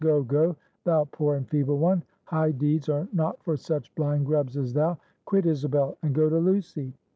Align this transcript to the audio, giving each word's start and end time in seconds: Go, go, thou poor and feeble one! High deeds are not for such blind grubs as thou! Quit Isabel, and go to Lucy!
Go, 0.01 0.23
go, 0.23 0.55
thou 0.83 1.05
poor 1.11 1.35
and 1.35 1.47
feeble 1.47 1.77
one! 1.77 2.01
High 2.23 2.53
deeds 2.53 2.89
are 2.89 3.07
not 3.13 3.43
for 3.43 3.55
such 3.55 3.93
blind 3.93 4.25
grubs 4.25 4.57
as 4.57 4.73
thou! 4.73 4.97
Quit 5.25 5.45
Isabel, 5.45 5.95
and 6.01 6.15
go 6.15 6.27
to 6.27 6.39
Lucy! 6.39 6.95